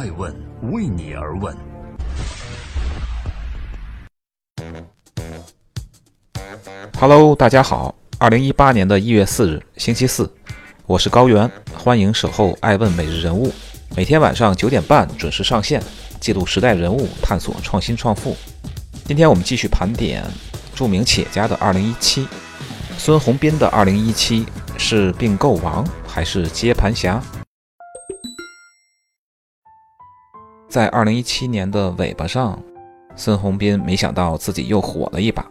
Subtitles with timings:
[0.00, 0.34] 爱问
[0.72, 1.54] 为你而问。
[6.98, 10.32] Hello，大家好，二零一八年的一月四日，星期四，
[10.86, 13.52] 我是高原，欢迎守候爱问每日人物，
[13.94, 15.82] 每天晚上九点半准时上线，
[16.18, 18.34] 记录时代人物，探索创新创富。
[19.04, 20.24] 今天我们继续盘点
[20.74, 22.26] 著名企业家的二零一七。
[22.96, 24.46] 孙宏斌的二零一七
[24.78, 27.22] 是并购王还是接盘侠？
[30.70, 32.56] 在二零一七年的尾巴上，
[33.16, 35.44] 孙宏斌没想到自己又火了一把。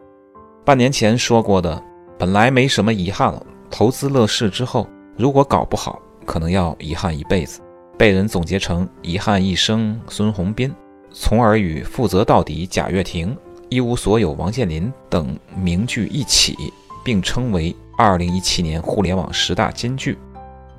[0.63, 1.83] 半年前说过的，
[2.17, 3.45] 本来没什么遗憾了。
[3.69, 4.87] 投资乐视之后，
[5.17, 7.59] 如果搞不好，可能要遗憾一辈子，
[7.97, 10.73] 被人总结成“遗憾一生孙宏斌”，
[11.11, 13.37] 从而与“负责到底贾跃亭”。
[13.67, 16.55] 一无所有，王健林等名句一起，
[17.03, 20.17] 并称为二零一七年互联网十大金句。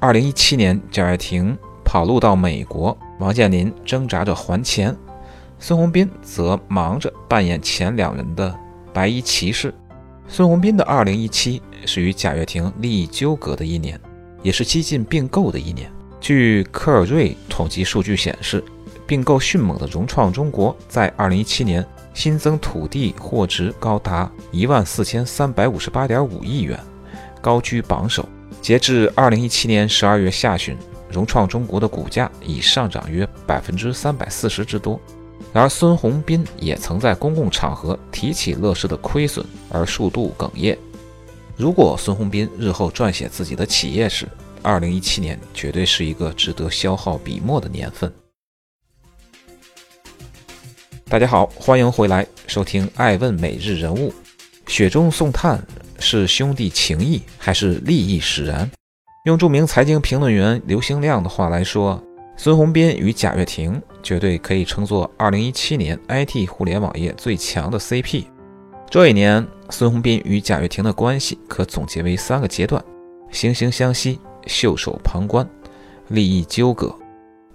[0.00, 4.96] 二零一七年，贾跃亭跑路到美国，王健林挣扎着还钱，
[5.58, 8.52] 孙宏斌则忙着扮演前两人的
[8.92, 9.72] 白衣骑士。
[10.26, 14.00] 孙宏斌的二零一七是与贾跃亭利益纠葛的一年，
[14.42, 15.92] 也是激进并购的一年。
[16.18, 18.64] 据科尔瑞统计数据显示，
[19.06, 21.86] 并购迅猛的融创中国在二零一七年。
[22.12, 26.78] 新增土地货值高达一万四千三百五十八点五亿元，
[27.40, 28.28] 高居榜首。
[28.60, 30.76] 截至二零一七年十二月下旬，
[31.10, 34.98] 融创中国的股价已上涨约百分之三百四十之多。
[35.52, 40.78] 而，孙宏斌也曾在公共场合提起乐视的亏损而数度哽咽。
[41.56, 44.28] 如果孙宏斌日后撰写自己的企业史，
[44.62, 48.12] 二零一七年绝对是一个值得消耗笔墨的年份。
[51.08, 54.10] 大家好，欢迎回来收听《爱问每日人物》。
[54.68, 55.60] 雪中送炭
[55.98, 58.70] 是兄弟情谊还是利益使然？
[59.24, 62.02] 用著名财经评论员刘兴亮的话来说，
[62.38, 68.24] 孙宏斌与贾跃亭绝对可以称作2017年 IT 互联网业最强的 CP。
[68.88, 72.82] 这一年，孙宏斌与贾跃亭的关系可总结为三个阶段：
[73.30, 75.46] 惺惺相惜、袖手旁观、
[76.08, 76.90] 利益纠葛。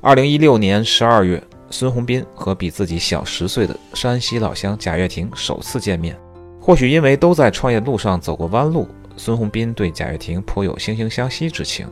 [0.04, 1.44] 2016年12月。
[1.72, 6.16] 孙宏斌和比自己小十岁的山西老乡贾跃亭首次见面，
[6.62, 11.88] 或许因为都在创业路上走过弯路，孙宏斌对贾跃亭颇有惺惺相惜之情。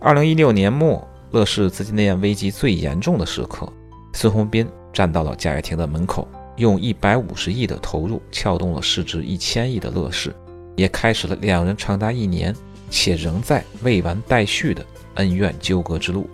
[0.00, 3.70] 二零一六年末，乐视资金链危机最严重的时刻，
[4.12, 10.34] 孙宏斌站到了贾跃亭的门口，用一百五十亿的投入撬动了市值一千亿的乐视，
[10.76, 12.54] 也开始了两人长达一年
[12.90, 14.84] 且仍在未完待续的
[15.14, 16.28] 恩怨纠葛之路。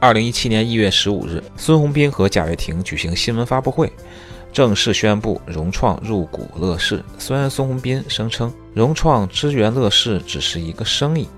[0.00, 3.92] 二零一七年一月十五日，孙宏斌和贾跃亭举行新闻发布会，
[4.52, 7.04] 正式宣布融创入股乐视。
[7.18, 11.28] 虽然孙宏斌声称融创支援乐视只是一个生意，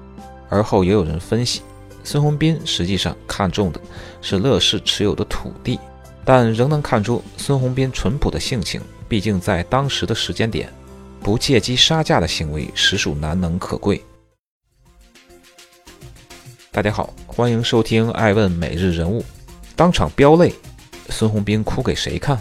[0.48, 1.62] 而后也有人分析，
[2.02, 3.80] 孙宏斌实际上看中的
[4.20, 5.78] 是乐视持有的土地，
[6.24, 8.80] 但仍能看出孙宏斌淳朴的性情。
[9.08, 10.72] 毕竟在当时的时间点，
[11.20, 14.00] 不借机杀价的行为实属难能可贵。
[16.70, 19.20] 大家好，欢迎收听《爱问每日人物》。
[19.74, 20.54] 当场飙泪，
[21.08, 22.38] 孙宏斌哭给谁看？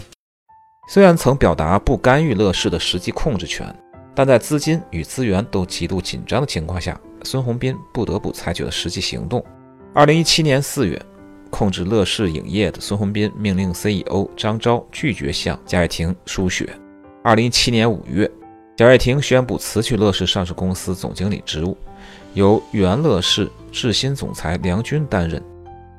[0.92, 3.72] 虽然曾表达不干预乐视的实际控制权，
[4.12, 9.40] 但在资金与资源都极度紧张的情况下，孙宏斌不得不采取了实际行动。
[9.94, 11.00] 二零一七年四月，
[11.48, 16.68] 控制乐视影业的孙宏斌命令 CEO 张昭拒绝向贾跃亭输血。
[17.22, 18.28] 二零一七年五月，
[18.76, 21.78] 贾跃亭宣布辞去乐视上市公司总经理职务。
[22.34, 25.40] 由原乐视智新总裁梁军担任。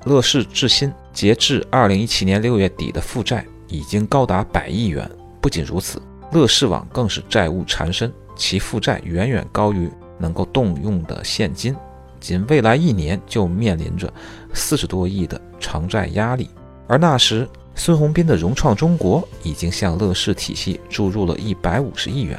[0.03, 5.09] 乐视智新截至二零一七年六月底的负债已经高达百亿元。
[5.39, 5.99] 不仅如此，
[6.31, 9.89] 乐视网更是债务缠身，其负债远远高于
[10.19, 11.75] 能够动用的现金，
[12.19, 14.13] 仅未来一年就面临着
[14.53, 16.49] 四十多亿的偿债压力。
[16.87, 22.37] 而那时，孙宏斌的融创中国已经向乐视体系注入了一百五十亿元，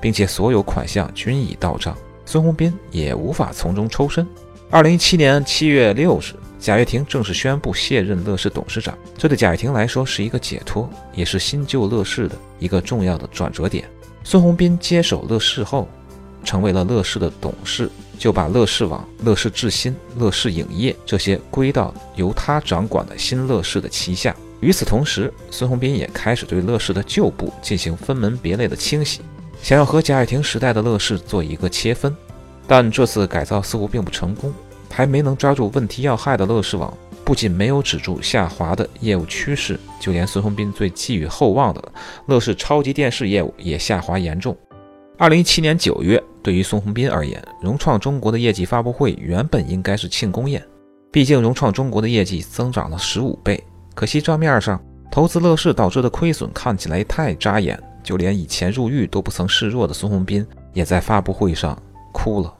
[0.00, 1.96] 并且所有款项均已到账。
[2.26, 4.26] 孙宏斌也无法从中抽身。
[4.70, 13.84] 二零一七年七月六日，贾跃亭正式宣布卸任乐视董事长，这对贾跃亭来说是一个解脱，也是新旧乐视的一个重要的转折点。
[14.22, 15.88] 孙宏斌接手乐视后，
[16.44, 24.32] 成为了乐视的董事，就把乐视网、乐视智新、乐视影业这些归到由他掌管的新乐视的旗下。
[24.60, 29.20] 与此同时，孙宏斌也开始对乐视的旧部进行分门别类的清洗。
[29.60, 32.16] 想要和贾跃亭时代的乐视做一个切分，
[32.68, 34.54] 但这次改造似乎并不成功，
[34.92, 36.92] 还没能抓住问题要害的乐视网，
[37.24, 41.92] 不仅没有止住下滑的业务趋势，就连孙宏斌最寄予厚望的
[42.26, 44.56] 乐视超级电视业务也下滑严重。
[45.18, 50.62] 二零一七年九月，对于孙宏斌而言，融创中国的业绩发布会原本应该是庆功宴，
[51.10, 53.62] 毕竟融创中国的业绩增长了十五倍，
[53.94, 61.80] 可惜账面上投资乐视导致的亏损看起来太扎眼，就连以前入狱都不曾示弱的孙宏斌也在发布会上
[62.12, 62.52] 哭了。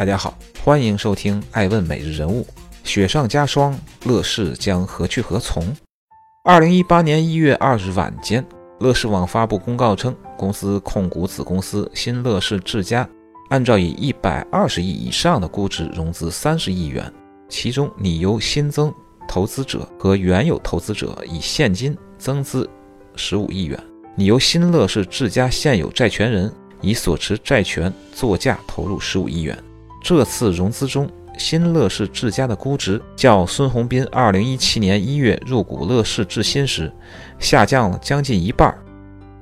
[0.00, 2.42] 大家好，欢迎收听《爱问每日人物》。
[2.84, 5.62] 雪上加霜，乐视将何去何从？
[6.42, 8.42] 二零一八年一月二日晚间，
[8.78, 13.06] 乐视网发布公告称，公司控股子公司新乐视智家
[13.50, 17.12] 按照以一百二十亿以上的估值融资三十亿元，
[17.50, 18.90] 其中拟由新增
[19.28, 22.66] 投资者和原有投资者以现金增资
[23.16, 23.78] 十五亿元，
[24.16, 26.50] 拟由新乐视智家现有债权人
[26.80, 29.54] 以所持债权作价投入十五亿元。
[30.02, 31.08] 这次融资中，
[31.38, 36.90] 新乐视智家的估值较孙宏斌2017年1月入股乐视智新时
[37.38, 38.74] 下降了将近一半。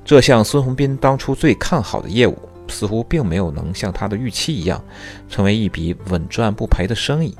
[0.05, 2.37] 这项孙宏斌当初最看好的业务，
[2.69, 4.83] 似乎并没有能像他的预期一样，
[5.29, 7.37] 成为一笔稳赚不赔的生意。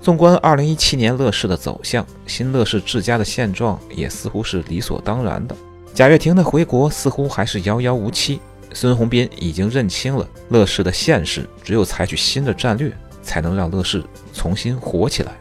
[0.00, 5.54] 纵观2017年乐视的走向，新乐视智家的现状也似乎是理所当然的。
[5.94, 8.40] 贾跃亭的回国似乎还是遥遥无期。
[8.74, 12.92] 孙宏斌已经认清了乐视的现实，只有采取新的战略，
[13.22, 14.02] 才能让乐视
[14.32, 15.32] 重新活起来。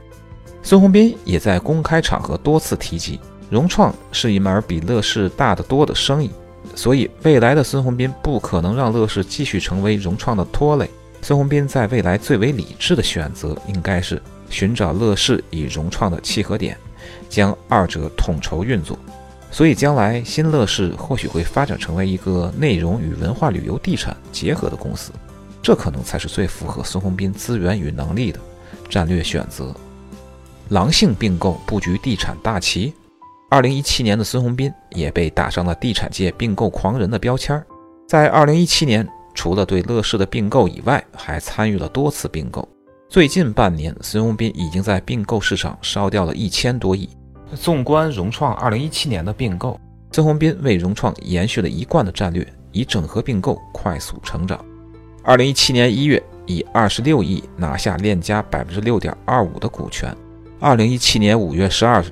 [0.63, 3.19] 孙宏斌也在公开场合多次提及，
[3.49, 6.29] 融创是一门比乐视大得多的生意，
[6.75, 10.89] 所以未来的孙宏斌不可能让乐视继续成为融创的拖累。
[11.21, 16.77] 孙宏斌在未来最为理智的选择，应该是寻找乐视与融创的契合点，
[17.29, 18.97] 将二者统筹运作。
[19.51, 25.11] 所以，将来新乐视或许会发展成为一个内容与文化旅游地产结合的公司，
[25.61, 28.39] 这可能才是最符合孙宏斌资源与能力的
[28.89, 29.75] 战略选择。
[30.69, 32.93] 狼性并购布局地产大旗，
[33.49, 37.67] 二零一七年的孙宏斌也被打上了地产界并购狂人的标签儿。
[38.07, 42.65] 在二零一七年，除了对乐视的并购以外，还参与了多次并购。
[43.09, 47.09] 最近半年，孙宏斌已经在并购市场烧掉了一千多亿。
[47.55, 49.79] 纵观融创二零一七年的并购，
[50.11, 54.63] 孙宏斌为融创延续了一贯的战略，以整合并购快速成长。
[55.23, 60.15] 二零一七年一月，以二十六亿拿下链家百分之六点二五的股权。
[60.59, 62.05] 二零一七年五月十二日，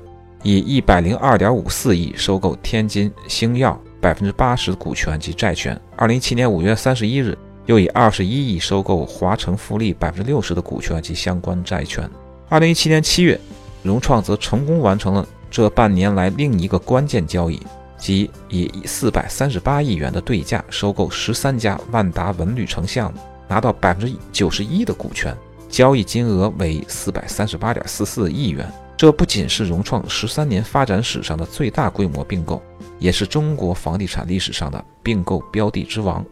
[0.44, 5.80] 以一百零二点五四亿收购天津星耀百分之八十的股权及债权。
[5.96, 12.10] 二零一七年五月三十一日，又以二十一亿收购华城富力百分之六十的股权及相关债权。
[12.48, 13.40] 二零一七年七月。
[13.84, 17.60] 融创则成功完成了这半年来另一个关键交易，
[17.98, 25.36] 即以四百三十八亿元的对价收购十三家万达文旅城项目，拿到百分之九十一的股权，
[25.70, 28.72] 交易金额为四百三十八点四四亿元。
[28.98, 32.62] 这不仅是融创十三年发展史上的最大规模并购，
[33.00, 36.24] 也是中国房地产历史上的并购标的之王。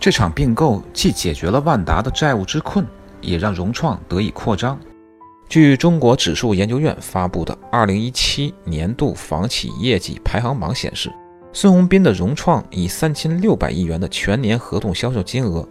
[0.00, 2.86] 这场并购既解决了万达的债务之困，
[3.20, 4.78] 也让融创得以扩张。
[5.48, 11.12] 据中国指数研究院发布的二零一七年度房企业绩排行榜显示，
[11.52, 15.68] 孙宏斌的融创以三千六百亿元的全年合同销售金额，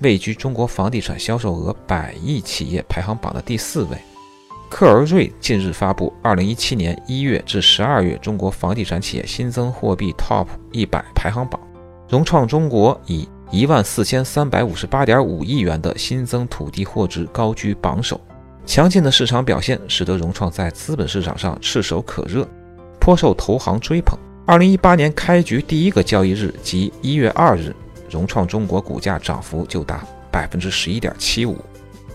[0.00, 3.96] 位居中国房地产销售额百亿企业排行榜的第四位。
[4.68, 11.58] 克而瑞近日发布二零一七年一月至十二月中国房地产企业新增货币 TOP 一百排行榜，
[12.08, 18.20] 融创中国以一万四千三百五十八点五亿元的新增土地货值高居榜首。
[18.64, 22.48] 强劲的市场表现使得融创在资本市场上炙手可热，
[23.00, 24.18] 颇受投行追捧。
[24.46, 27.74] 二零一八年开局第一个交易日即一月二日，
[28.08, 31.58] 融创中国股价涨幅就达百分之十一点七五。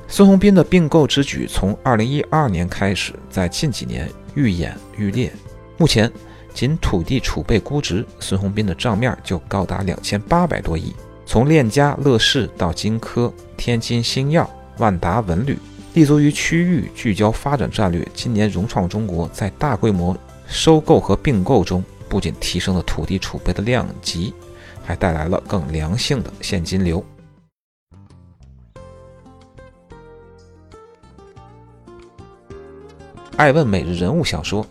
[0.07, 5.31] 孙宏斌的并购之举从二零一二年开始，在近几年愈演愈烈。
[5.77, 6.11] 目前，
[6.53, 10.95] 仅土地储备估值，孙宏斌的账面就高达两千八百多亿。
[11.25, 15.57] 从链家、乐视到金科、天津星耀、万达文旅。
[15.97, 24.31] 立足于区域聚焦发展战略，今年融创中国在大规模收购和并购中，不仅提升了土地储备的量级，
[24.85, 27.03] 还带来了更良性的现金流。
[33.35, 34.63] 爱问每日人物想说，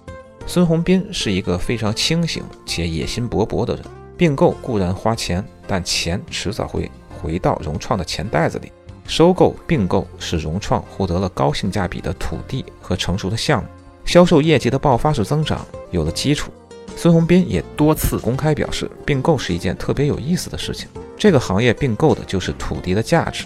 [0.46, 3.84] 孙宏斌是一个非常清醒且野心勃勃的人。
[4.16, 6.88] 并购固然花钱，但钱迟早会
[7.20, 8.70] 回到融创的钱袋子里。
[9.06, 13.68] 收购并购使融创获得了高性价比的土地和成熟的项目，
[14.04, 16.50] 销售业绩的爆发式增长有了基础。
[16.96, 20.88] 孙宏斌也多次公开表示，并购是一件特别有意思的事情。
[21.16, 23.44] 这个行业并购的就是土地的价值。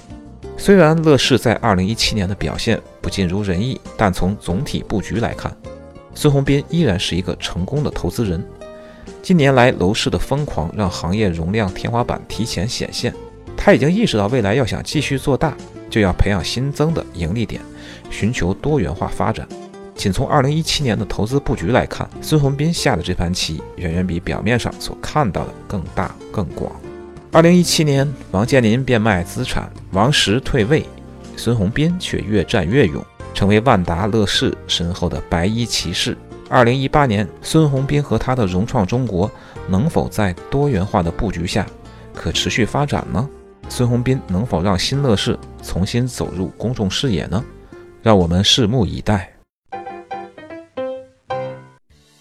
[0.56, 5.56] 虽然乐视在2017年的表现不尽如人意，但从总体布局来看，
[6.14, 8.44] 孙宏斌依然是一个成功的投资人。
[9.22, 13.14] 近年来楼市的疯狂让行业容量天花板提前显现。
[13.70, 15.56] 他已经意识到，未来要想继续做大，
[15.88, 17.62] 就要培养新增的盈利点，
[18.10, 19.46] 寻求多元化发展。
[19.94, 26.72] 仅从2017年的投资布局来看，孙宏斌下的这盘棋远远比表面上所看到的更大更广。
[27.30, 30.84] 2017年，王健林变卖资产，王石退位，
[31.36, 33.00] 孙宏斌却越战越勇，
[33.32, 36.18] 成为万达乐视身后的白衣骑士。
[36.50, 39.30] 2018年，孙宏斌和他的融创中国
[39.68, 41.64] 能否在多元化的布局下
[42.12, 43.28] 可持续发展呢？
[43.70, 47.42] 孙宏斌能否让新乐视重新走入公众视野呢？
[48.02, 49.32] 让我们拭目以待。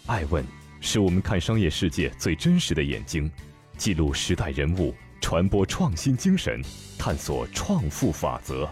[0.06, 0.46] 爱问
[0.79, 3.29] 是我们看商业世界最真实的眼睛。
[3.77, 6.62] 记录时代人物，传播创新精神，
[7.00, 8.70] 探索创富法则。